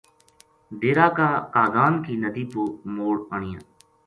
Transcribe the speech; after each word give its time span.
ڈیرا 0.79 1.07
کاگان 1.53 1.93
کی 2.03 2.13
ندی 2.23 2.43
پو 2.51 2.63
موڑ 2.93 3.15
آنیا 3.35 3.59